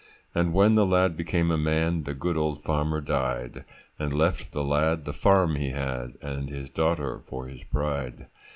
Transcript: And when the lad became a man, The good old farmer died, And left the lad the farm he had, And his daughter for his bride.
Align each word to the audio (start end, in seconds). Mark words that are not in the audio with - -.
And 0.33 0.51
when 0.51 0.73
the 0.73 0.85
lad 0.87 1.15
became 1.15 1.51
a 1.51 1.59
man, 1.59 2.05
The 2.05 2.15
good 2.15 2.35
old 2.35 2.63
farmer 2.63 3.01
died, 3.01 3.65
And 3.99 4.11
left 4.11 4.51
the 4.51 4.63
lad 4.63 5.05
the 5.05 5.13
farm 5.13 5.57
he 5.57 5.69
had, 5.69 6.13
And 6.23 6.49
his 6.49 6.71
daughter 6.71 7.21
for 7.27 7.45
his 7.45 7.61
bride. 7.63 8.25